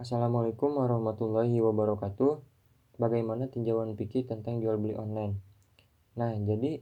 [0.00, 2.40] Assalamualaikum warahmatullahi wabarakatuh.
[2.96, 5.36] Bagaimana tinjauan Piki tentang jual beli online?
[6.16, 6.80] Nah, jadi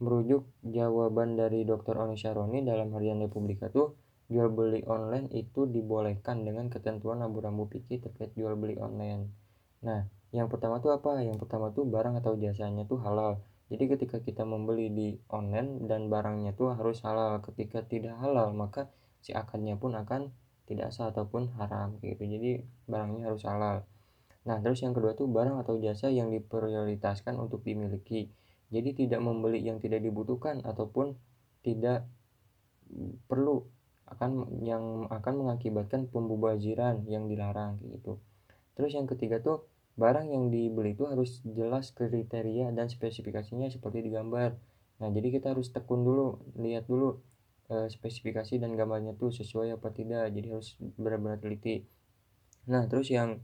[0.00, 2.00] merujuk jawaban dari Dr.
[2.00, 4.00] Oni Syaroni dalam harian Republika tuh
[4.32, 9.28] jual beli online itu dibolehkan dengan ketentuan rambu-rambu Piki terkait jual beli online.
[9.84, 11.20] Nah, yang pertama tuh apa?
[11.20, 13.44] Yang pertama tuh barang atau jasanya tuh halal.
[13.68, 17.44] Jadi ketika kita membeli di online dan barangnya tuh harus halal.
[17.44, 18.88] Ketika tidak halal, maka
[19.20, 20.32] si akadnya pun akan
[20.70, 22.22] tidak sah ataupun haram gitu.
[22.22, 23.82] Jadi barangnya harus halal.
[24.46, 28.30] Nah terus yang kedua tuh barang atau jasa yang diprioritaskan untuk dimiliki.
[28.70, 31.18] Jadi tidak membeli yang tidak dibutuhkan ataupun
[31.66, 32.06] tidak
[33.26, 33.66] perlu
[34.10, 38.18] akan yang akan mengakibatkan pembubaziran yang dilarang gitu.
[38.74, 39.66] Terus yang ketiga tuh
[39.98, 44.54] barang yang dibeli itu harus jelas kriteria dan spesifikasinya seperti digambar.
[45.02, 47.22] Nah jadi kita harus tekun dulu lihat dulu
[47.70, 51.86] Eh, spesifikasi dan gambarnya tuh sesuai apa tidak jadi harus benar-benar teliti.
[52.66, 53.38] Nah terus yang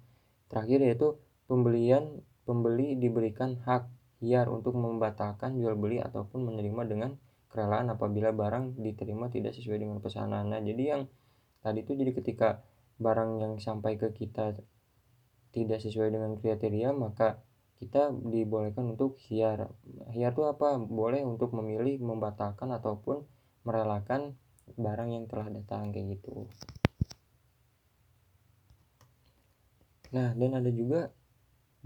[0.51, 1.15] terakhir yaitu
[1.47, 3.87] pembelian pembeli diberikan hak
[4.18, 7.10] hiar untuk membatalkan jual beli ataupun menerima dengan
[7.46, 10.51] kerelaan apabila barang diterima tidak sesuai dengan pesanan.
[10.51, 11.02] Nah jadi yang
[11.63, 12.66] tadi itu jadi ketika
[12.99, 14.59] barang yang sampai ke kita
[15.55, 17.46] tidak sesuai dengan kriteria maka
[17.79, 19.71] kita dibolehkan untuk hiar.
[20.11, 20.83] Hiar itu apa?
[20.83, 23.35] Boleh untuk memilih membatalkan ataupun
[23.66, 24.38] merelakan
[24.78, 26.46] barang yang telah datang kayak gitu
[30.14, 31.10] nah dan ada juga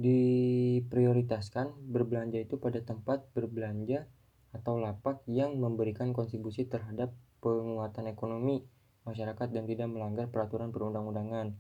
[0.01, 4.05] diprioritaskan berbelanja itu pada tempat berbelanja
[4.53, 8.65] atau lapak yang memberikan kontribusi terhadap penguatan ekonomi
[9.05, 11.57] masyarakat dan tidak melanggar peraturan perundang-undangan.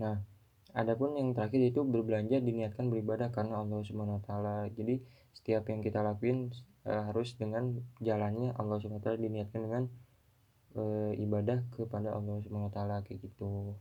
[0.00, 0.22] Nah,
[0.72, 4.56] adapun yang terakhir itu berbelanja diniatkan beribadah karena Allah Subhanahu wa taala.
[4.72, 5.02] Jadi,
[5.34, 6.50] setiap yang kita lakuin
[6.86, 9.82] e, harus dengan jalannya Allah Subhanahu wa taala diniatkan dengan
[10.74, 10.82] e,
[11.20, 13.74] ibadah kepada Allah Subhanahu wa taala kayak gitu.